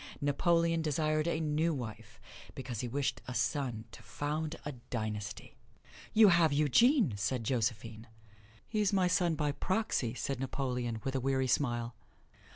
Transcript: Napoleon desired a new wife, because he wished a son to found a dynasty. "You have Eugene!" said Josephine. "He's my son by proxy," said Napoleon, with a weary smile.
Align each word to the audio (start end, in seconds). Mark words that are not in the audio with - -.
Napoleon 0.19 0.81
desired 0.81 1.27
a 1.27 1.39
new 1.39 1.75
wife, 1.75 2.19
because 2.55 2.79
he 2.79 2.87
wished 2.87 3.21
a 3.27 3.35
son 3.35 3.85
to 3.91 4.01
found 4.01 4.55
a 4.65 4.71
dynasty. 4.89 5.57
"You 6.11 6.29
have 6.29 6.51
Eugene!" 6.51 7.13
said 7.17 7.43
Josephine. 7.43 8.07
"He's 8.67 8.91
my 8.91 9.07
son 9.07 9.35
by 9.35 9.51
proxy," 9.51 10.15
said 10.15 10.39
Napoleon, 10.39 11.01
with 11.03 11.13
a 11.13 11.19
weary 11.21 11.45
smile. 11.45 11.93